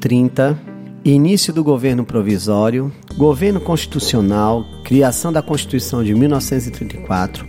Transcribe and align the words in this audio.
30, 0.00 0.58
início 1.04 1.52
do 1.52 1.62
governo 1.62 2.04
provisório, 2.04 2.90
governo 3.16 3.60
constitucional, 3.60 4.64
criação 4.82 5.32
da 5.32 5.42
Constituição 5.42 6.02
de 6.02 6.14
1934, 6.14 7.46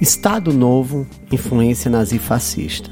Estado 0.00 0.52
Novo, 0.52 1.06
influência 1.30 1.90
nazifascista. 1.90 2.90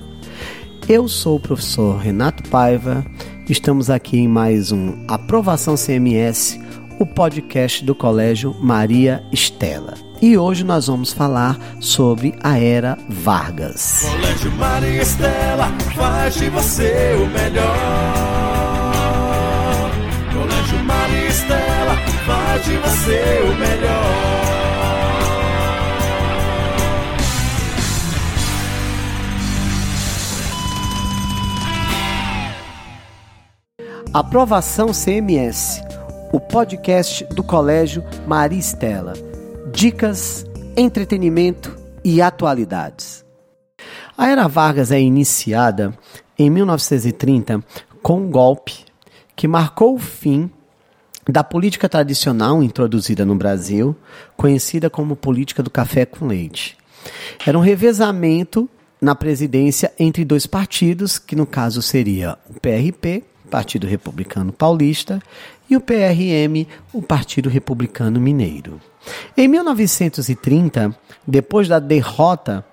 Eu 0.88 1.06
sou 1.06 1.37
o 1.37 1.40
professor 1.40 1.98
Renato 1.98 2.43
Paiva, 2.48 3.04
estamos 3.48 3.90
aqui 3.90 4.19
em 4.19 4.29
mais 4.29 4.72
um 4.72 5.04
Aprovação 5.06 5.74
CMS, 5.76 6.58
o 6.99 7.06
podcast 7.06 7.85
do 7.85 7.94
Colégio 7.94 8.56
Maria 8.60 9.22
Estela. 9.31 9.94
E 10.22 10.37
hoje 10.37 10.65
nós 10.65 10.87
vamos 10.87 11.12
falar 11.12 11.58
sobre 11.81 12.35
a 12.42 12.58
Era 12.58 12.99
Vargas. 13.08 14.06
Colégio 14.10 14.53
Maria 14.53 15.03
Estela 15.03 15.69
faz 15.94 16.34
de 16.34 16.51
você 16.51 17.16
o 17.16 17.27
melhor. 17.27 18.59
Estela 21.28 21.96
faz 22.27 22.64
de 22.64 22.77
você 22.77 23.42
o 23.45 23.59
melhor. 23.59 24.41
Aprovação 34.12 34.88
CMS, 34.92 35.80
o 36.33 36.41
podcast 36.41 37.24
do 37.27 37.45
Colégio 37.45 38.05
Maria 38.27 38.58
Estela. 38.58 39.12
Dicas, 39.72 40.45
entretenimento 40.77 41.77
e 42.05 42.20
atualidades. 42.20 43.24
A 44.19 44.28
Era 44.28 44.48
Vargas 44.48 44.91
é 44.91 45.00
iniciada 45.00 45.97
em 46.36 46.50
1930 46.50 47.62
com 48.02 48.22
um 48.22 48.30
golpe 48.30 48.84
que 49.36 49.47
marcou 49.47 49.95
o 49.95 49.98
fim 49.98 50.50
da 51.30 51.45
política 51.45 51.89
tradicional 51.89 52.62
introduzida 52.62 53.25
no 53.25 53.34
Brasil, 53.34 53.97
conhecida 54.36 54.91
como 54.91 55.17
política 55.17 55.62
do 55.62 55.70
café 55.70 56.05
com 56.05 56.27
leite. 56.27 56.77
Era 57.47 57.59
um 57.59 57.62
revezamento 57.62 58.69
na 59.00 59.14
presidência 59.14 59.92
entre 59.98 60.25
dois 60.25 60.47
partidos, 60.47 61.19
que 61.19 61.34
no 61.34 61.47
caso 61.47 61.81
seria 61.81 62.36
o 62.48 62.61
PRP, 62.61 63.25
Partido 63.51 63.86
Republicano 63.86 64.53
Paulista, 64.53 65.20
e 65.69 65.77
o 65.77 65.81
PRM, 65.81 66.67
o 66.92 67.01
Partido 67.01 67.48
Republicano 67.48 68.20
Mineiro. 68.20 68.81
Em 69.36 69.47
1930, 69.48 70.95
depois 71.27 71.69
da 71.69 71.78
derrota 71.78 72.64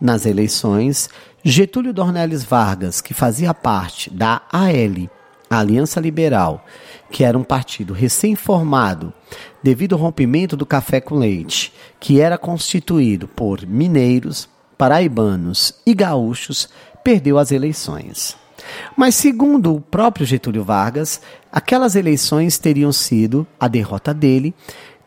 nas 0.00 0.24
eleições, 0.24 1.10
Getúlio 1.42 1.92
Dornelles 1.92 2.44
Vargas, 2.44 3.00
que 3.00 3.12
fazia 3.12 3.52
parte 3.52 4.08
da 4.08 4.42
AL, 4.50 5.10
Aliança 5.50 6.00
Liberal, 6.00 6.64
que 7.14 7.22
era 7.22 7.38
um 7.38 7.44
partido 7.44 7.94
recém-formado 7.94 9.14
devido 9.62 9.94
ao 9.94 10.00
rompimento 10.00 10.56
do 10.56 10.66
café 10.66 11.00
com 11.00 11.14
leite, 11.14 11.72
que 12.00 12.20
era 12.20 12.36
constituído 12.36 13.28
por 13.28 13.64
mineiros, 13.64 14.48
paraibanos 14.76 15.76
e 15.86 15.94
gaúchos, 15.94 16.68
perdeu 17.04 17.38
as 17.38 17.52
eleições. 17.52 18.36
Mas, 18.96 19.14
segundo 19.14 19.76
o 19.76 19.80
próprio 19.80 20.26
Getúlio 20.26 20.64
Vargas, 20.64 21.20
aquelas 21.52 21.94
eleições 21.94 22.58
teriam 22.58 22.90
sido 22.90 23.46
a 23.60 23.68
derrota 23.68 24.12
dele 24.12 24.52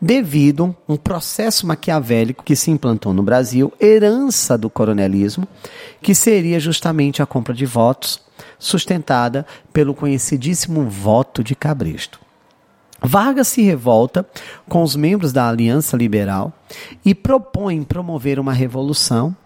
devido 0.00 0.76
a 0.88 0.92
um 0.92 0.96
processo 0.96 1.66
maquiavélico 1.66 2.44
que 2.44 2.56
se 2.56 2.70
implantou 2.70 3.12
no 3.12 3.22
Brasil, 3.22 3.72
herança 3.80 4.56
do 4.56 4.70
coronelismo, 4.70 5.46
que 6.00 6.14
seria 6.14 6.60
justamente 6.60 7.22
a 7.22 7.26
compra 7.26 7.54
de 7.54 7.66
votos 7.66 8.20
sustentada 8.58 9.46
pelo 9.72 9.94
conhecidíssimo 9.94 10.88
voto 10.88 11.42
de 11.42 11.54
Cabresto. 11.54 12.20
Vargas 13.00 13.46
se 13.48 13.62
revolta 13.62 14.26
com 14.68 14.82
os 14.82 14.96
membros 14.96 15.32
da 15.32 15.48
Aliança 15.48 15.96
Liberal 15.96 16.52
e 17.04 17.14
propõe 17.14 17.84
promover 17.84 18.40
uma 18.40 18.52
revolução, 18.52 19.36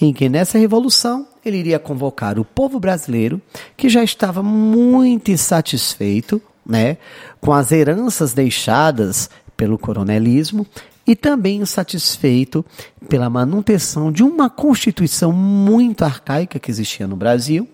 em 0.00 0.12
que 0.12 0.28
nessa 0.28 0.58
revolução 0.58 1.26
ele 1.44 1.56
iria 1.56 1.78
convocar 1.78 2.38
o 2.38 2.44
povo 2.44 2.78
brasileiro, 2.78 3.42
que 3.76 3.88
já 3.88 4.04
estava 4.04 4.42
muito 4.44 5.32
insatisfeito 5.32 6.40
né, 6.64 6.98
com 7.40 7.52
as 7.52 7.72
heranças 7.72 8.32
deixadas 8.32 9.28
pelo 9.60 9.76
coronelismo 9.76 10.66
e 11.06 11.14
também 11.14 11.60
insatisfeito 11.60 12.64
pela 13.10 13.28
manutenção 13.28 14.10
de 14.10 14.22
uma 14.22 14.48
constituição 14.48 15.34
muito 15.34 16.02
arcaica 16.02 16.58
que 16.58 16.70
existia 16.70 17.06
no 17.06 17.14
Brasil, 17.14 17.68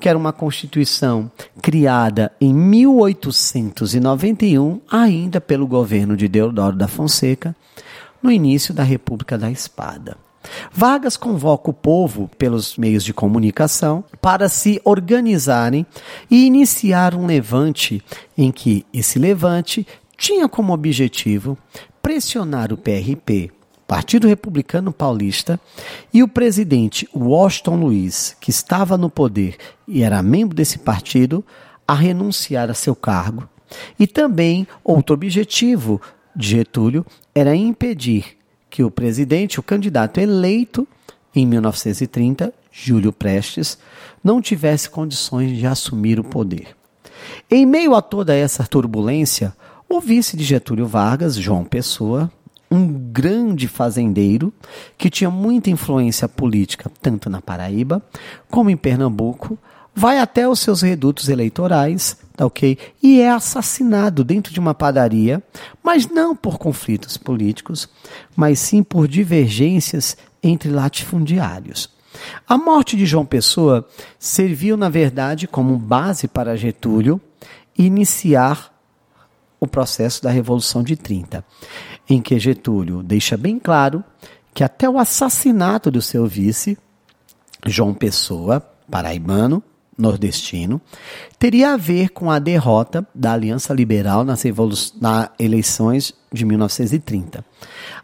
que 0.00 0.08
era 0.08 0.18
uma 0.18 0.32
constituição 0.32 1.30
criada 1.62 2.32
em 2.40 2.52
1891, 2.52 4.80
ainda 4.90 5.40
pelo 5.40 5.68
governo 5.68 6.16
de 6.16 6.26
Deodoro 6.26 6.74
da 6.74 6.88
Fonseca, 6.88 7.54
no 8.20 8.32
início 8.32 8.74
da 8.74 8.82
República 8.82 9.38
da 9.38 9.52
Espada. 9.52 10.16
Vargas 10.72 11.16
convoca 11.16 11.70
o 11.70 11.74
povo 11.74 12.30
pelos 12.38 12.76
meios 12.76 13.04
de 13.04 13.12
comunicação 13.12 14.02
para 14.20 14.48
se 14.48 14.80
organizarem 14.84 15.86
e 16.30 16.46
iniciar 16.46 17.14
um 17.14 17.26
levante 17.26 18.02
em 18.36 18.50
que 18.50 18.86
esse 18.92 19.18
levante 19.18 19.86
tinha 20.20 20.46
como 20.46 20.74
objetivo 20.74 21.56
pressionar 22.02 22.74
o 22.74 22.76
PRP, 22.76 23.50
Partido 23.88 24.28
Republicano 24.28 24.92
Paulista, 24.92 25.58
e 26.12 26.22
o 26.22 26.28
presidente 26.28 27.08
Washington 27.16 27.76
Luiz, 27.76 28.36
que 28.38 28.50
estava 28.50 28.98
no 28.98 29.08
poder 29.08 29.56
e 29.88 30.02
era 30.02 30.22
membro 30.22 30.54
desse 30.54 30.78
partido, 30.78 31.42
a 31.88 31.94
renunciar 31.94 32.70
a 32.70 32.74
seu 32.74 32.94
cargo. 32.94 33.48
E 33.98 34.06
também 34.06 34.68
outro 34.84 35.14
objetivo 35.14 35.98
de 36.36 36.48
Getúlio 36.48 37.04
era 37.34 37.56
impedir 37.56 38.36
que 38.68 38.84
o 38.84 38.90
presidente, 38.90 39.58
o 39.58 39.62
candidato 39.62 40.20
eleito 40.20 40.86
em 41.34 41.46
1930, 41.46 42.52
Júlio 42.70 43.10
Prestes, 43.10 43.78
não 44.22 44.42
tivesse 44.42 44.90
condições 44.90 45.56
de 45.56 45.66
assumir 45.66 46.20
o 46.20 46.24
poder. 46.24 46.76
Em 47.50 47.64
meio 47.64 47.94
a 47.94 48.02
toda 48.02 48.34
essa 48.34 48.64
turbulência, 48.66 49.54
o 49.90 50.00
vice 50.00 50.36
de 50.36 50.44
Getúlio 50.44 50.86
Vargas, 50.86 51.34
João 51.34 51.64
Pessoa, 51.64 52.30
um 52.70 52.86
grande 52.86 53.66
fazendeiro 53.66 54.54
que 54.96 55.10
tinha 55.10 55.28
muita 55.28 55.68
influência 55.68 56.28
política 56.28 56.88
tanto 57.02 57.28
na 57.28 57.42
Paraíba 57.42 58.00
como 58.48 58.70
em 58.70 58.76
Pernambuco, 58.76 59.58
vai 59.92 60.20
até 60.20 60.48
os 60.48 60.60
seus 60.60 60.82
redutos 60.82 61.28
eleitorais, 61.28 62.16
tá 62.36 62.46
ok? 62.46 62.78
E 63.02 63.20
é 63.20 63.30
assassinado 63.30 64.22
dentro 64.22 64.52
de 64.52 64.60
uma 64.60 64.74
padaria, 64.74 65.42
mas 65.82 66.06
não 66.06 66.36
por 66.36 66.56
conflitos 66.56 67.16
políticos, 67.16 67.88
mas 68.36 68.60
sim 68.60 68.84
por 68.84 69.08
divergências 69.08 70.16
entre 70.40 70.70
latifundiários. 70.70 71.90
A 72.48 72.56
morte 72.56 72.96
de 72.96 73.04
João 73.04 73.26
Pessoa 73.26 73.84
serviu, 74.20 74.76
na 74.76 74.88
verdade, 74.88 75.48
como 75.48 75.76
base 75.76 76.28
para 76.28 76.56
Getúlio 76.56 77.20
iniciar 77.76 78.69
o 79.60 79.66
processo 79.66 80.22
da 80.22 80.30
Revolução 80.30 80.82
de 80.82 80.96
30, 80.96 81.44
em 82.08 82.20
que 82.20 82.38
Getúlio 82.38 83.02
deixa 83.02 83.36
bem 83.36 83.58
claro 83.58 84.02
que 84.52 84.64
até 84.64 84.88
o 84.88 84.98
assassinato 84.98 85.90
do 85.90 86.02
seu 86.02 86.26
vice, 86.26 86.76
João 87.66 87.94
Pessoa, 87.94 88.60
paraibano, 88.90 89.62
nordestino, 89.96 90.80
teria 91.38 91.74
a 91.74 91.76
ver 91.76 92.08
com 92.08 92.30
a 92.30 92.38
derrota 92.38 93.06
da 93.14 93.34
Aliança 93.34 93.74
Liberal 93.74 94.24
nas, 94.24 94.42
nas 94.98 95.28
eleições 95.38 96.14
de 96.32 96.44
1930. 96.44 97.44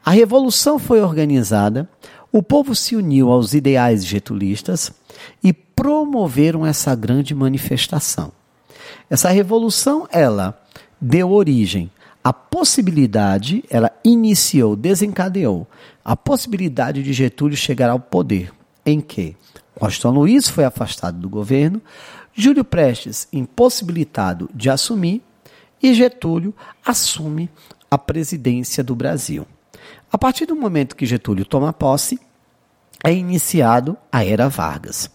A 0.04 0.10
revolução 0.10 0.78
foi 0.78 1.00
organizada, 1.00 1.88
o 2.30 2.42
povo 2.42 2.74
se 2.74 2.94
uniu 2.94 3.30
aos 3.30 3.54
ideais 3.54 4.04
getulistas 4.04 4.92
e 5.42 5.52
promoveram 5.52 6.66
essa 6.66 6.94
grande 6.94 7.34
manifestação. 7.34 8.30
Essa 9.08 9.30
revolução, 9.30 10.06
ela 10.10 10.60
deu 11.00 11.30
origem 11.30 11.90
à 12.22 12.32
possibilidade, 12.32 13.62
ela 13.70 13.90
iniciou, 14.04 14.74
desencadeou 14.74 15.66
a 16.04 16.16
possibilidade 16.16 17.02
de 17.02 17.12
Getúlio 17.12 17.56
chegar 17.56 17.90
ao 17.90 18.00
poder, 18.00 18.52
em 18.84 19.00
que 19.00 19.36
Washington 19.80 20.10
Luiz 20.10 20.48
foi 20.48 20.64
afastado 20.64 21.18
do 21.18 21.28
governo, 21.28 21.80
Júlio 22.34 22.64
Prestes 22.64 23.28
impossibilitado 23.32 24.50
de 24.54 24.68
assumir 24.68 25.22
e 25.82 25.94
Getúlio 25.94 26.54
assume 26.84 27.50
a 27.90 27.96
presidência 27.96 28.82
do 28.82 28.94
Brasil. 28.94 29.46
A 30.10 30.18
partir 30.18 30.46
do 30.46 30.56
momento 30.56 30.96
que 30.96 31.06
Getúlio 31.06 31.44
toma 31.44 31.72
posse, 31.72 32.18
é 33.04 33.12
iniciado 33.12 33.96
a 34.10 34.24
Era 34.24 34.48
Vargas. 34.48 35.10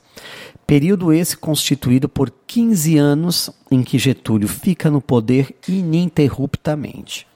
Período 0.72 1.12
esse 1.12 1.36
constituído 1.36 2.08
por 2.08 2.32
15 2.48 2.98
anos 2.98 3.52
em 3.70 3.84
que 3.84 4.00
Getúlio 4.00 4.48
fica 4.48 4.90
no 4.90 5.02
poder 5.02 5.54
ininterruptamente. 5.68 7.28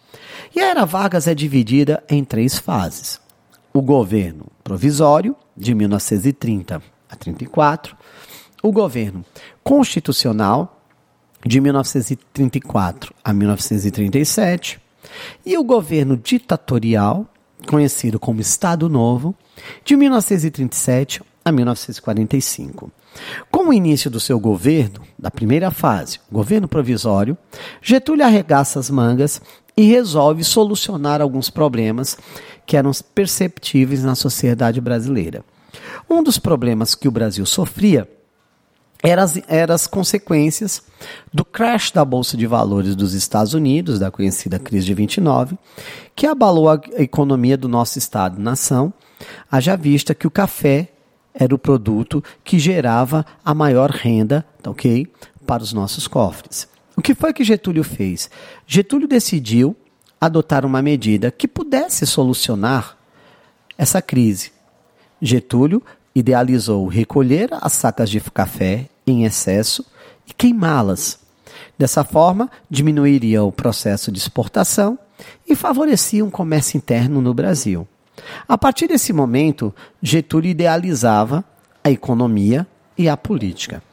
E 0.55 0.61
a 0.61 0.69
Era 0.69 0.85
Vargas 0.85 1.27
é 1.27 1.35
dividida 1.35 2.01
em 2.07 2.23
três 2.23 2.57
fases: 2.57 3.19
o 3.73 3.81
governo 3.81 4.45
provisório, 4.63 5.35
de 5.53 5.75
1930 5.75 6.81
a 7.09 7.15
34, 7.17 7.97
o 8.63 8.71
governo 8.71 9.25
constitucional, 9.61 10.81
de 11.45 11.59
1934 11.59 13.13
a 13.21 13.33
1937, 13.33 14.79
e 15.45 15.57
o 15.57 15.63
governo 15.65 16.15
ditatorial, 16.15 17.27
conhecido 17.67 18.17
como 18.17 18.39
Estado 18.39 18.87
Novo, 18.87 19.35
de 19.83 19.97
1937 19.97 21.21
a 21.45 21.51
1945. 21.51 22.91
Com 23.51 23.69
o 23.69 23.73
início 23.73 24.09
do 24.09 24.19
seu 24.19 24.39
governo, 24.39 25.01
da 25.17 25.29
primeira 25.29 25.69
fase, 25.69 26.19
governo 26.31 26.67
provisório, 26.67 27.37
Getúlio 27.79 28.25
arregaça 28.25 28.79
as 28.79 28.89
mangas 28.89 29.39
e 29.77 29.83
resolve 29.83 30.43
solucionar 30.43 31.21
alguns 31.21 31.51
problemas 31.51 32.17
que 32.65 32.75
eram 32.75 32.89
perceptíveis 33.13 34.03
na 34.03 34.15
sociedade 34.15 34.81
brasileira. 34.81 35.45
Um 36.09 36.23
dos 36.23 36.39
problemas 36.39 36.95
que 36.95 37.07
o 37.07 37.11
Brasil 37.11 37.45
sofria 37.45 38.09
eram 39.03 39.21
as, 39.21 39.39
era 39.47 39.73
as 39.75 39.85
consequências 39.85 40.81
do 41.31 41.45
crash 41.45 41.91
da 41.91 42.03
Bolsa 42.03 42.35
de 42.35 42.47
Valores 42.47 42.95
dos 42.95 43.13
Estados 43.13 43.53
Unidos, 43.53 43.99
da 43.99 44.09
conhecida 44.09 44.57
crise 44.57 44.87
de 44.87 44.95
29, 44.95 45.59
que 46.15 46.25
abalou 46.25 46.69
a 46.69 46.81
economia 46.97 47.55
do 47.55 47.67
nosso 47.67 47.99
Estado-nação, 47.99 48.91
haja 49.51 49.75
vista 49.75 50.15
que 50.15 50.25
o 50.25 50.31
café 50.31 50.89
era 51.37 51.53
o 51.53 51.59
produto 51.59 52.23
que 52.43 52.57
gerava 52.57 53.25
a 53.43 53.53
maior 53.53 53.91
renda, 53.91 54.45
tá 54.63 54.71
ok, 54.71 55.05
para 55.45 55.61
os 55.61 55.73
nossos 55.73 56.07
cofres. 56.07 56.67
O 56.95 57.01
que 57.01 57.13
foi 57.13 57.33
que 57.33 57.43
Getúlio 57.43 57.83
fez? 57.83 58.29
Getúlio 58.65 59.07
decidiu 59.07 59.75
adotar 60.19 60.65
uma 60.65 60.81
medida 60.81 61.29
que 61.29 61.47
pudesse 61.47 62.07
solucionar 62.07 62.97
essa 63.77 64.01
crise. 64.01 64.53
Getúlio 65.21 65.83
idealizou 66.15 66.87
recolher 66.87 67.49
as 67.51 67.73
sacas 67.73 68.09
de 68.09 68.21
café 68.21 68.87
em 69.05 69.25
excesso 69.25 69.85
e 70.25 70.33
queimá-las. 70.33 71.19
Dessa 71.77 72.05
forma, 72.05 72.49
diminuiria 72.69 73.43
o 73.43 73.51
processo 73.51 74.09
de 74.11 74.17
exportação 74.17 74.97
e 75.47 75.55
favorecia 75.55 76.23
um 76.23 76.29
comércio 76.29 76.77
interno 76.77 77.21
no 77.21 77.33
Brasil. 77.33 77.85
A 78.47 78.57
partir 78.57 78.87
desse 78.87 79.11
momento, 79.11 79.73
Getúlio 80.01 80.51
idealizava 80.51 81.43
a 81.83 81.91
economia 81.91 82.67
e 82.97 83.09
a 83.09 83.17
política. 83.17 83.83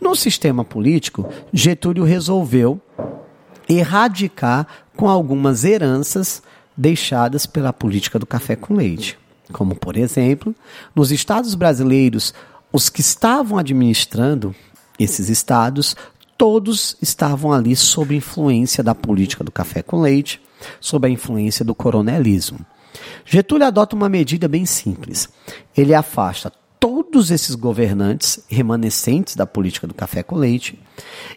No 0.00 0.14
sistema 0.16 0.64
político, 0.64 1.28
Getúlio 1.52 2.04
resolveu 2.04 2.80
erradicar 3.68 4.66
com 4.96 5.08
algumas 5.08 5.64
heranças 5.64 6.42
deixadas 6.76 7.46
pela 7.46 7.72
política 7.72 8.18
do 8.18 8.26
café 8.26 8.56
com 8.56 8.74
leite. 8.74 9.18
Como, 9.52 9.74
por 9.74 9.96
exemplo, 9.96 10.54
nos 10.94 11.10
estados 11.10 11.54
brasileiros, 11.54 12.34
os 12.72 12.88
que 12.88 13.00
estavam 13.00 13.58
administrando 13.58 14.54
esses 14.98 15.28
estados, 15.28 15.96
todos 16.36 16.96
estavam 17.00 17.52
ali 17.52 17.74
sob 17.74 18.14
influência 18.14 18.82
da 18.82 18.94
política 18.94 19.42
do 19.42 19.50
café 19.50 19.82
com 19.82 20.00
leite, 20.00 20.40
sob 20.80 21.06
a 21.06 21.10
influência 21.10 21.64
do 21.64 21.74
coronelismo. 21.74 22.60
Getúlio 23.24 23.66
adota 23.66 23.94
uma 23.94 24.08
medida 24.08 24.48
bem 24.48 24.64
simples. 24.64 25.28
Ele 25.76 25.94
afasta 25.94 26.52
todos 26.80 27.30
esses 27.30 27.54
governantes 27.54 28.40
remanescentes 28.48 29.34
da 29.34 29.46
política 29.46 29.86
do 29.86 29.94
café 29.94 30.22
com 30.22 30.36
leite 30.36 30.78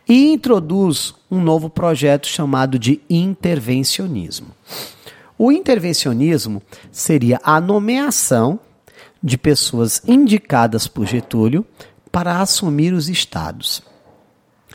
e 0.08 0.32
introduz 0.32 1.16
um 1.30 1.42
novo 1.42 1.70
projeto 1.70 2.28
chamado 2.28 2.78
de 2.78 3.02
intervencionismo. 3.10 4.48
O 5.38 5.52
intervencionismo 5.52 6.62
seria 6.92 7.40
a 7.44 7.60
nomeação 7.60 8.60
de 9.24 9.38
pessoas 9.38 10.02
indicadas 10.08 10.88
por 10.88 11.06
Getúlio 11.06 11.66
para 12.12 12.40
assumir 12.40 12.94
os 12.94 13.10
estados. 13.10 13.82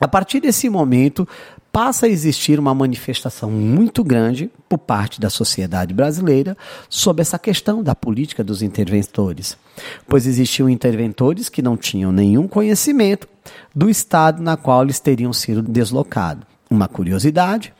A 0.00 0.08
partir 0.08 0.40
desse 0.40 0.68
momento, 0.68 1.26
passa 1.76 2.06
a 2.06 2.08
existir 2.08 2.58
uma 2.58 2.74
manifestação 2.74 3.50
muito 3.50 4.02
grande 4.02 4.50
por 4.66 4.78
parte 4.78 5.20
da 5.20 5.28
sociedade 5.28 5.92
brasileira 5.92 6.56
sobre 6.88 7.20
essa 7.20 7.38
questão 7.38 7.82
da 7.82 7.94
política 7.94 8.42
dos 8.42 8.62
interventores, 8.62 9.58
pois 10.08 10.24
existiam 10.24 10.70
interventores 10.70 11.50
que 11.50 11.60
não 11.60 11.76
tinham 11.76 12.10
nenhum 12.10 12.48
conhecimento 12.48 13.28
do 13.74 13.90
estado 13.90 14.42
na 14.42 14.56
qual 14.56 14.84
eles 14.84 14.98
teriam 15.00 15.34
sido 15.34 15.60
deslocados. 15.60 16.46
Uma 16.70 16.88
curiosidade, 16.88 17.74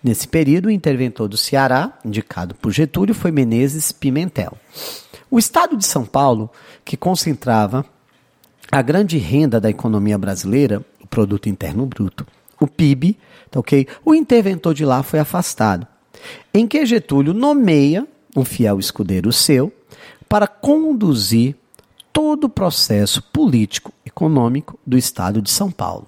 nesse 0.00 0.28
período 0.28 0.66
o 0.66 0.70
interventor 0.70 1.26
do 1.26 1.36
Ceará, 1.36 1.98
indicado 2.04 2.54
por 2.54 2.70
Getúlio, 2.70 3.16
foi 3.16 3.32
Menezes 3.32 3.90
Pimentel. 3.90 4.56
O 5.28 5.40
estado 5.40 5.76
de 5.76 5.84
São 5.84 6.06
Paulo, 6.06 6.48
que 6.84 6.96
concentrava 6.96 7.84
a 8.70 8.80
grande 8.80 9.18
renda 9.18 9.60
da 9.60 9.68
economia 9.68 10.16
brasileira, 10.16 10.86
o 11.02 11.06
produto 11.08 11.48
interno 11.48 11.84
bruto, 11.84 12.24
o 12.60 12.66
PIB, 12.66 13.18
tá 13.50 13.58
ok? 13.58 13.86
O 14.04 14.14
interventor 14.14 14.74
de 14.74 14.84
lá 14.84 15.02
foi 15.02 15.18
afastado. 15.18 15.86
Em 16.52 16.66
que 16.66 16.84
Getúlio 16.84 17.32
nomeia 17.32 18.06
um 18.36 18.44
fiel 18.44 18.78
escudeiro 18.78 19.32
seu 19.32 19.72
para 20.28 20.46
conduzir 20.46 21.56
todo 22.12 22.44
o 22.44 22.48
processo 22.48 23.22
político 23.22 23.92
econômico 24.04 24.78
do 24.86 24.96
estado 24.96 25.40
de 25.40 25.50
São 25.50 25.70
Paulo. 25.70 26.06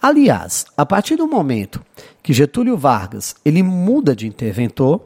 Aliás, 0.00 0.66
a 0.76 0.84
partir 0.84 1.16
do 1.16 1.26
momento 1.26 1.82
que 2.22 2.32
Getúlio 2.32 2.76
Vargas 2.76 3.34
ele 3.44 3.62
muda 3.62 4.14
de 4.14 4.26
interventor, 4.26 5.00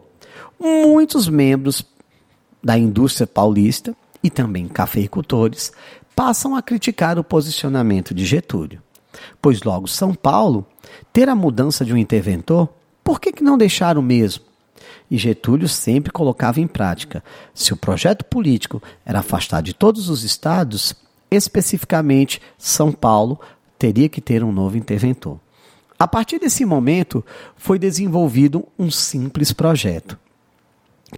muitos 0.58 1.28
membros 1.28 1.84
da 2.62 2.76
indústria 2.76 3.26
paulista 3.26 3.96
e 4.22 4.30
também 4.30 4.66
cafeicultores 4.66 5.72
passam 6.14 6.56
a 6.56 6.62
criticar 6.62 7.18
o 7.18 7.24
posicionamento 7.24 8.14
de 8.14 8.24
Getúlio. 8.24 8.82
Pois 9.40 9.62
logo 9.62 9.86
São 9.86 10.14
Paulo 10.14 10.66
ter 11.12 11.28
a 11.28 11.34
mudança 11.34 11.84
de 11.84 11.92
um 11.92 11.96
interventor, 11.96 12.68
por 13.02 13.20
que, 13.20 13.32
que 13.32 13.44
não 13.44 13.58
deixar 13.58 13.96
o 13.96 14.02
mesmo? 14.02 14.44
E 15.10 15.16
Getúlio 15.16 15.68
sempre 15.68 16.12
colocava 16.12 16.60
em 16.60 16.66
prática: 16.66 17.22
se 17.54 17.72
o 17.72 17.76
projeto 17.76 18.24
político 18.24 18.82
era 19.04 19.20
afastar 19.20 19.62
de 19.62 19.72
todos 19.72 20.08
os 20.08 20.24
estados, 20.24 20.94
especificamente 21.30 22.40
São 22.58 22.92
Paulo 22.92 23.38
teria 23.78 24.08
que 24.08 24.20
ter 24.20 24.42
um 24.42 24.52
novo 24.52 24.76
interventor. 24.76 25.38
A 25.98 26.06
partir 26.06 26.38
desse 26.38 26.64
momento, 26.64 27.24
foi 27.56 27.78
desenvolvido 27.78 28.66
um 28.78 28.90
simples 28.90 29.52
projeto. 29.52 30.18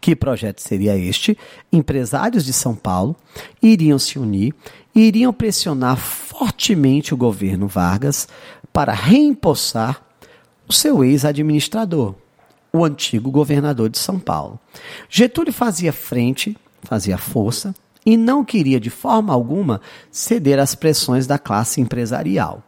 Que 0.00 0.14
projeto 0.14 0.60
seria 0.60 0.96
este? 0.96 1.36
Empresários 1.72 2.44
de 2.44 2.52
São 2.52 2.74
Paulo 2.74 3.16
iriam 3.62 3.98
se 3.98 4.18
unir 4.18 4.54
iriam 4.94 5.32
pressionar 5.32 5.96
fortemente 5.96 7.14
o 7.14 7.16
governo 7.16 7.68
Vargas 7.68 8.28
para 8.72 8.92
reempossar 8.92 10.02
o 10.68 10.72
seu 10.72 11.02
ex-administrador, 11.04 12.14
o 12.72 12.84
antigo 12.84 13.30
governador 13.30 13.88
de 13.88 13.98
São 13.98 14.18
Paulo. 14.18 14.58
Getúlio 15.08 15.52
fazia 15.52 15.92
frente, 15.92 16.56
fazia 16.82 17.16
força 17.16 17.74
e 18.04 18.16
não 18.16 18.44
queria 18.44 18.78
de 18.78 18.90
forma 18.90 19.32
alguma 19.32 19.80
ceder 20.10 20.58
às 20.58 20.74
pressões 20.74 21.26
da 21.26 21.38
classe 21.38 21.80
empresarial. 21.80 22.62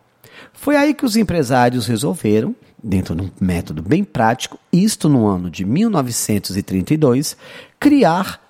Foi 0.52 0.76
aí 0.76 0.94
que 0.94 1.04
os 1.04 1.16
empresários 1.16 1.86
resolveram, 1.86 2.54
dentro 2.82 3.14
de 3.14 3.22
um 3.22 3.30
método 3.40 3.82
bem 3.82 4.04
prático, 4.04 4.58
isto 4.72 5.08
no 5.08 5.26
ano 5.26 5.50
de 5.50 5.64
1932, 5.64 7.36
criar 7.78 8.40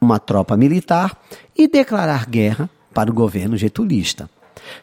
uma 0.00 0.18
tropa 0.18 0.56
militar 0.56 1.16
e 1.56 1.68
declarar 1.68 2.26
guerra 2.26 2.70
para 2.92 3.10
o 3.10 3.14
governo 3.14 3.56
getulista. 3.56 4.28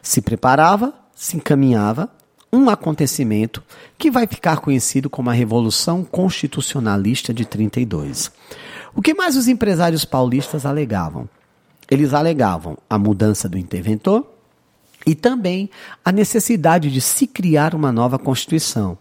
Se 0.00 0.20
preparava, 0.20 0.94
se 1.14 1.36
encaminhava 1.36 2.10
um 2.52 2.70
acontecimento 2.70 3.62
que 3.98 4.10
vai 4.10 4.26
ficar 4.26 4.58
conhecido 4.58 5.10
como 5.10 5.28
a 5.28 5.34
Revolução 5.34 6.04
Constitucionalista 6.04 7.34
de 7.34 7.44
32. 7.44 8.30
O 8.94 9.02
que 9.02 9.12
mais 9.12 9.36
os 9.36 9.48
empresários 9.48 10.04
paulistas 10.04 10.64
alegavam? 10.64 11.28
Eles 11.90 12.14
alegavam 12.14 12.76
a 12.88 12.98
mudança 12.98 13.48
do 13.48 13.58
interventor 13.58 14.37
e 15.06 15.14
também 15.14 15.70
a 16.04 16.12
necessidade 16.12 16.90
de 16.90 17.00
se 17.00 17.26
criar 17.26 17.74
uma 17.74 17.90
nova 17.92 18.18
Constituição, 18.18 18.98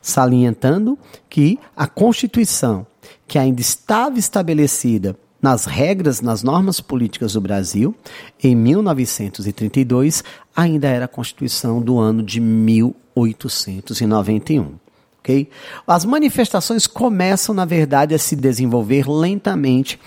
salientando 0.00 0.98
que 1.28 1.58
a 1.76 1.86
Constituição, 1.86 2.86
que 3.26 3.38
ainda 3.38 3.60
estava 3.60 4.18
estabelecida 4.18 5.14
nas 5.40 5.64
regras, 5.64 6.20
nas 6.20 6.42
normas 6.42 6.80
políticas 6.80 7.32
do 7.32 7.40
Brasil, 7.40 7.94
em 8.42 8.54
1932, 8.54 10.22
ainda 10.54 10.88
era 10.88 11.06
a 11.06 11.08
Constituição 11.08 11.80
do 11.80 11.98
ano 11.98 12.22
de 12.22 12.38
1891. 12.40 14.74
Okay? 15.20 15.48
As 15.86 16.04
manifestações 16.04 16.86
começam, 16.86 17.54
na 17.54 17.64
verdade, 17.64 18.14
a 18.14 18.18
se 18.18 18.36
desenvolver 18.36 19.08
lentamente, 19.08 19.98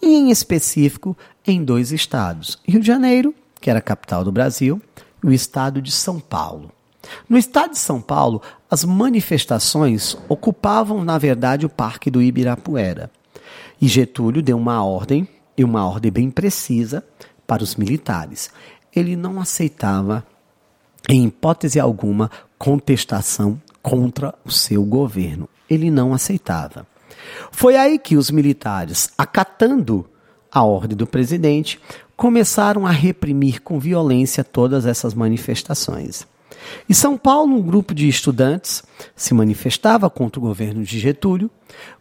e 0.00 0.14
em 0.14 0.30
específico 0.30 1.18
em 1.46 1.64
dois 1.64 1.92
estados: 1.92 2.58
Rio 2.66 2.80
de 2.80 2.86
Janeiro, 2.86 3.34
que 3.60 3.70
era 3.70 3.78
a 3.78 3.82
capital 3.82 4.24
do 4.24 4.32
Brasil, 4.32 4.80
e 5.22 5.26
o 5.26 5.32
estado 5.32 5.82
de 5.82 5.90
São 5.90 6.20
Paulo. 6.20 6.70
No 7.28 7.38
estado 7.38 7.72
de 7.72 7.78
São 7.78 8.00
Paulo, 8.00 8.42
as 8.70 8.84
manifestações 8.84 10.16
ocupavam, 10.28 11.04
na 11.04 11.18
verdade, 11.18 11.66
o 11.66 11.70
Parque 11.70 12.10
do 12.10 12.22
Ibirapuera. 12.22 13.10
E 13.80 13.88
Getúlio 13.88 14.42
deu 14.42 14.56
uma 14.56 14.84
ordem, 14.84 15.28
e 15.56 15.64
uma 15.64 15.86
ordem 15.86 16.10
bem 16.10 16.30
precisa, 16.30 17.04
para 17.46 17.62
os 17.62 17.76
militares. 17.76 18.50
Ele 18.94 19.16
não 19.16 19.40
aceitava 19.40 20.24
em 21.08 21.24
hipótese 21.24 21.80
alguma, 21.80 22.30
contestação 22.58 23.60
contra 23.80 24.34
o 24.44 24.50
seu 24.50 24.84
governo. 24.84 25.48
Ele 25.70 25.90
não 25.90 26.12
aceitava. 26.12 26.86
Foi 27.50 27.76
aí 27.76 27.98
que 27.98 28.16
os 28.16 28.30
militares, 28.30 29.10
acatando 29.16 30.04
a 30.50 30.62
ordem 30.62 30.96
do 30.96 31.06
presidente, 31.06 31.80
começaram 32.18 32.84
a 32.84 32.90
reprimir 32.90 33.62
com 33.62 33.78
violência 33.78 34.42
todas 34.42 34.86
essas 34.86 35.14
manifestações. 35.14 36.26
Em 36.90 36.92
São 36.92 37.16
Paulo, 37.16 37.54
um 37.54 37.62
grupo 37.62 37.94
de 37.94 38.08
estudantes 38.08 38.82
se 39.14 39.32
manifestava 39.32 40.10
contra 40.10 40.40
o 40.40 40.42
governo 40.42 40.82
de 40.82 40.98
Getúlio 40.98 41.48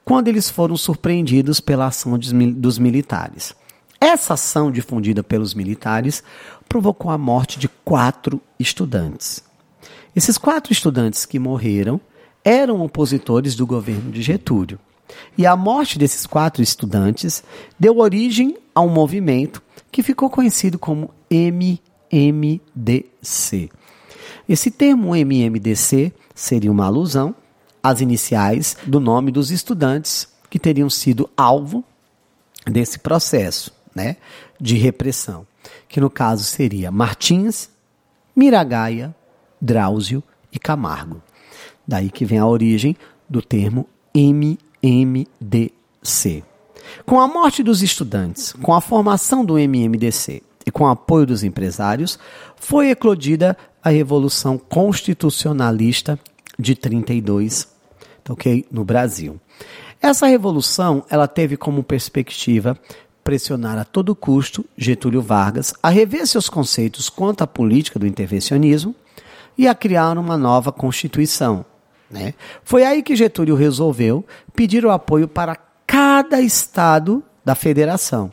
quando 0.03 0.27
eles 0.27 0.49
foram 0.49 0.75
surpreendidos 0.75 1.59
pela 1.59 1.85
ação 1.85 2.17
dos 2.17 2.79
militares. 2.79 3.53
Essa 4.01 4.33
ação, 4.33 4.71
difundida 4.71 5.21
pelos 5.21 5.53
militares, 5.53 6.23
provocou 6.67 7.11
a 7.11 7.17
morte 7.17 7.59
de 7.59 7.67
quatro 7.85 8.41
estudantes. 8.59 9.43
Esses 10.15 10.35
quatro 10.35 10.73
estudantes 10.73 11.27
que 11.27 11.37
morreram 11.37 12.01
eram 12.43 12.81
opositores 12.81 13.53
do 13.53 13.67
governo 13.67 14.09
de 14.11 14.23
Getúlio. 14.23 14.79
E 15.37 15.45
a 15.45 15.55
morte 15.55 15.99
desses 15.99 16.25
quatro 16.25 16.63
estudantes 16.63 17.43
deu 17.79 17.99
origem 17.99 18.57
a 18.73 18.81
um 18.81 18.89
movimento 18.89 19.61
que 19.97 20.03
ficou 20.03 20.29
conhecido 20.29 20.77
como 20.77 21.09
MMDC. 21.27 22.61
Esse 24.47 24.69
termo 24.69 25.15
MMDC 25.15 26.13
seria 26.35 26.71
uma 26.71 26.85
alusão 26.85 27.33
às 27.81 27.99
iniciais 27.99 28.77
do 28.85 28.99
nome 28.99 29.31
dos 29.31 29.49
estudantes 29.49 30.27
que 30.51 30.59
teriam 30.59 30.87
sido 30.87 31.27
alvo 31.35 31.83
desse 32.67 32.99
processo 32.99 33.73
né, 33.95 34.17
de 34.61 34.77
repressão, 34.77 35.47
que 35.89 35.99
no 35.99 36.11
caso 36.11 36.43
seria 36.43 36.91
Martins, 36.91 37.67
Miragaia, 38.35 39.15
Drauzio 39.59 40.21
e 40.53 40.59
Camargo. 40.59 41.23
Daí 41.87 42.11
que 42.11 42.23
vem 42.23 42.37
a 42.37 42.45
origem 42.45 42.95
do 43.27 43.41
termo 43.41 43.89
MMDC. 44.13 45.23
Com 47.05 47.19
a 47.19 47.27
morte 47.27 47.63
dos 47.63 47.81
estudantes, 47.81 48.53
com 48.61 48.73
a 48.73 48.81
formação 48.81 49.43
do 49.43 49.57
MMDC 49.57 50.41
e 50.65 50.71
com 50.71 50.83
o 50.83 50.87
apoio 50.87 51.25
dos 51.25 51.43
empresários, 51.43 52.19
foi 52.55 52.89
eclodida 52.89 53.57
a 53.83 53.89
Revolução 53.89 54.57
Constitucionalista 54.57 56.19
de 56.59 56.75
32, 56.75 57.67
ok, 58.29 58.65
no 58.71 58.83
Brasil. 58.83 59.39
Essa 60.01 60.27
revolução, 60.27 61.03
ela 61.09 61.27
teve 61.27 61.57
como 61.57 61.83
perspectiva 61.83 62.77
pressionar 63.23 63.77
a 63.77 63.83
todo 63.83 64.15
custo 64.15 64.63
Getúlio 64.77 65.21
Vargas 65.21 65.73
a 65.83 65.89
rever 65.89 66.25
seus 66.25 66.47
conceitos 66.47 67.09
quanto 67.09 67.43
à 67.43 67.47
política 67.47 67.99
do 67.99 68.07
intervencionismo 68.07 68.95
e 69.57 69.67
a 69.67 69.75
criar 69.75 70.17
uma 70.17 70.37
nova 70.37 70.71
Constituição. 70.71 71.65
Né? 72.09 72.33
Foi 72.63 72.85
aí 72.85 73.03
que 73.03 73.15
Getúlio 73.15 73.55
resolveu 73.55 74.25
pedir 74.55 74.85
o 74.85 74.91
apoio 74.91 75.27
para 75.27 75.57
cada 75.97 76.39
estado 76.39 77.23
da 77.43 77.55
federação, 77.55 78.31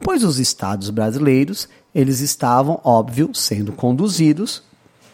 pois 0.00 0.24
os 0.24 0.38
estados 0.38 0.88
brasileiros 0.88 1.68
eles 1.94 2.20
estavam, 2.20 2.80
óbvio, 2.82 3.28
sendo 3.34 3.72
conduzidos 3.72 4.62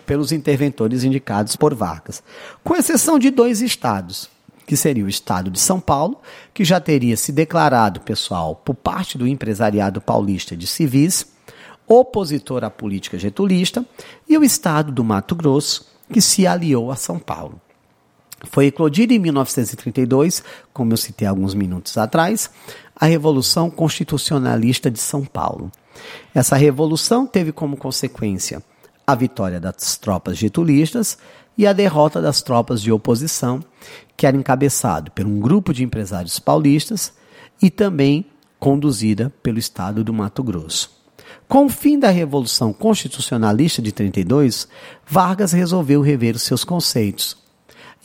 pelos 0.07 0.31
interventores 0.31 1.03
indicados 1.03 1.57
por 1.57 1.75
Vargas, 1.75 2.23
com 2.63 2.77
exceção 2.77 3.19
de 3.19 3.29
dois 3.29 3.61
estados, 3.61 4.31
que 4.69 4.77
seria 4.77 5.05
o 5.05 5.09
estado 5.09 5.51
de 5.51 5.59
São 5.59 5.81
Paulo, 5.81 6.21
que 6.55 6.65
já 6.65 6.79
teria 6.79 7.17
se 7.17 7.33
declarado, 7.33 7.99
pessoal, 8.03 8.55
por 8.55 8.77
parte 8.77 9.19
do 9.19 9.27
empresariado 9.27 10.01
paulista 10.01 10.57
de 10.57 10.69
civis, 10.69 11.27
opositor 11.89 12.63
à 12.63 12.71
política 12.71 13.19
getulista, 13.19 13.85
e 14.29 14.39
o 14.39 14.45
estado 14.45 14.93
do 14.93 15.03
Mato 15.03 15.35
Grosso, 15.35 15.91
que 16.13 16.21
se 16.21 16.47
aliou 16.47 16.93
a 16.93 16.95
São 16.95 17.19
Paulo. 17.19 17.61
Foi 18.45 18.67
eclodida 18.67 19.13
em 19.13 19.19
1932, 19.19 20.43
como 20.73 20.93
eu 20.93 20.97
citei 20.97 21.27
alguns 21.27 21.55
minutos 21.55 21.97
atrás, 21.99 22.51
a 22.97 23.07
Revolução 23.07 23.71
Constitucionalista 23.71 24.91
de 24.91 24.99
São 24.99 25.25
Paulo. 25.25 25.71
Essa 26.35 26.57
revolução 26.57 27.27
teve 27.27 27.53
como 27.53 27.77
consequência 27.77 28.63
a 29.07 29.15
vitória 29.15 29.61
das 29.61 29.97
tropas 29.97 30.39
getulistas 30.39 31.19
e 31.59 31.67
a 31.67 31.73
derrota 31.73 32.23
das 32.23 32.43
tropas 32.43 32.81
de 32.81 32.93
oposição, 32.93 33.63
que 34.17 34.27
era 34.27 34.37
encabeçado 34.37 35.11
por 35.11 35.27
um 35.27 35.41
grupo 35.41 35.75
de 35.75 35.83
empresários 35.83 36.39
paulistas 36.39 37.13
e 37.61 37.71
também 37.71 38.25
conduzida 38.59 39.33
pelo 39.43 39.59
estado 39.59 40.05
do 40.05 40.13
Mato 40.13 40.43
Grosso. 40.43 40.99
Com 41.49 41.67
o 41.67 41.69
fim 41.69 41.99
da 41.99 42.11
Revolução 42.11 42.73
Constitucionalista 42.73 43.83
de 43.83 43.93
32, 43.93 44.69
Vargas 45.07 45.53
resolveu 45.53 46.01
rever 46.01 46.37
os 46.37 46.43
seus 46.43 46.65
conceitos 46.65 47.37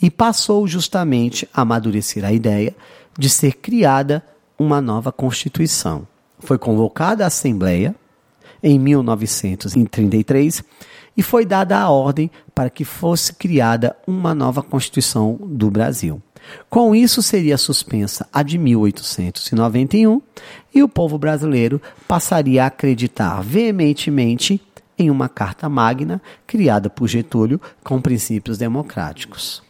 e 0.00 0.10
passou 0.10 0.66
justamente 0.66 1.48
a 1.52 1.62
amadurecer 1.62 2.24
a 2.24 2.32
ideia 2.32 2.74
de 3.18 3.30
ser 3.30 3.54
criada 3.56 4.22
uma 4.58 4.80
nova 4.80 5.12
Constituição. 5.12 6.06
Foi 6.38 6.58
convocada 6.58 7.24
a 7.24 7.28
Assembleia 7.28 7.94
em 8.62 8.78
1933 8.78 10.62
e 11.16 11.22
foi 11.22 11.46
dada 11.46 11.78
a 11.78 11.90
ordem 11.90 12.30
para 12.54 12.70
que 12.70 12.84
fosse 12.84 13.32
criada 13.34 13.96
uma 14.06 14.34
nova 14.34 14.62
Constituição 14.62 15.38
do 15.40 15.70
Brasil. 15.70 16.20
Com 16.70 16.94
isso, 16.94 17.22
seria 17.22 17.58
suspensa 17.58 18.28
a 18.32 18.42
de 18.42 18.56
1891 18.58 20.20
e 20.74 20.82
o 20.82 20.88
povo 20.88 21.18
brasileiro 21.18 21.80
passaria 22.06 22.64
a 22.64 22.66
acreditar 22.66 23.40
veementemente 23.42 24.60
em 24.98 25.10
uma 25.10 25.28
Carta 25.28 25.68
Magna 25.68 26.22
criada 26.46 26.88
por 26.88 27.08
Getúlio 27.08 27.60
com 27.82 28.00
princípios 28.00 28.58
democráticos. 28.58 29.65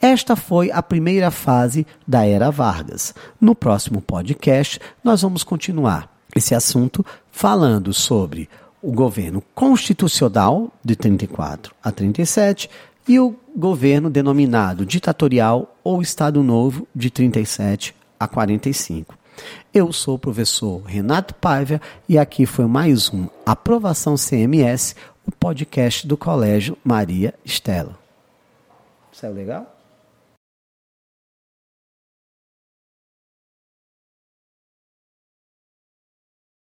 Esta 0.00 0.36
foi 0.36 0.70
a 0.70 0.82
primeira 0.82 1.30
fase 1.30 1.86
da 2.06 2.26
Era 2.26 2.50
Vargas. 2.50 3.14
No 3.40 3.54
próximo 3.54 4.00
podcast, 4.00 4.78
nós 5.02 5.22
vamos 5.22 5.42
continuar 5.42 6.10
esse 6.34 6.54
assunto 6.54 7.04
falando 7.30 7.92
sobre 7.92 8.48
o 8.82 8.90
governo 8.90 9.42
constitucional 9.54 10.72
de 10.84 10.96
34 10.96 11.74
a 11.82 11.92
37 11.92 12.68
e 13.06 13.18
o 13.18 13.36
governo 13.56 14.10
denominado 14.10 14.84
ditatorial 14.84 15.76
ou 15.84 16.02
Estado 16.02 16.42
Novo 16.42 16.86
de 16.94 17.10
37 17.10 17.94
a 18.18 18.26
45. 18.26 19.16
Eu 19.72 19.92
sou 19.92 20.16
o 20.16 20.18
professor 20.18 20.82
Renato 20.82 21.34
Paiva 21.34 21.80
e 22.08 22.18
aqui 22.18 22.44
foi 22.46 22.66
mais 22.66 23.12
um 23.12 23.26
Aprovação 23.46 24.14
CMS, 24.16 24.94
o 25.26 25.32
podcast 25.32 26.06
do 26.06 26.16
Colégio 26.16 26.76
Maria 26.84 27.34
Estela. 27.44 28.01
Isso 29.12 29.26
é 29.26 29.28
legal? 29.28 29.71